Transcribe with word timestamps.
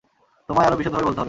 তোমায় 0.49 0.67
আরো 0.67 0.75
বিশদভাবে 0.75 1.05
বলতে 1.05 1.11
হবে। 1.11 1.19